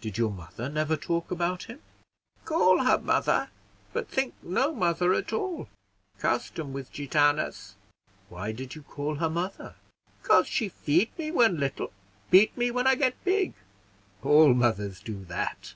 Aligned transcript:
"Did 0.00 0.16
your 0.16 0.30
mother 0.30 0.70
never 0.70 0.96
talk 0.96 1.30
about 1.30 1.64
him?" 1.64 1.82
"Call 2.46 2.84
her 2.84 2.96
mother, 2.96 3.50
but 3.92 4.08
think 4.08 4.32
no 4.42 4.74
mother 4.74 5.12
at 5.12 5.30
all. 5.30 5.68
Custom 6.20 6.72
with 6.72 6.90
Gitanas." 6.90 7.74
"Why 8.30 8.50
did 8.50 8.74
you 8.74 8.80
call 8.82 9.16
her 9.16 9.28
mother?" 9.28 9.74
"'Cause 10.22 10.46
she 10.46 10.70
feed 10.70 11.10
me 11.18 11.30
when 11.30 11.60
little, 11.60 11.92
beat 12.30 12.56
me 12.56 12.70
when 12.70 12.86
I 12.86 12.94
get 12.94 13.22
big." 13.24 13.52
"All 14.22 14.54
mothers 14.54 15.00
do 15.00 15.26
that. 15.26 15.74